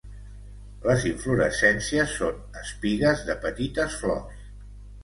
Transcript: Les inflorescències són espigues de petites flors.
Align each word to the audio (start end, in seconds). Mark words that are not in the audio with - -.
Les 0.85 1.05
inflorescències 1.09 2.17
són 2.23 2.41
espigues 2.65 3.23
de 3.31 3.39
petites 3.49 4.01
flors. 4.03 4.43